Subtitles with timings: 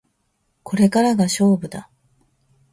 [0.63, 1.87] これからが勝負だ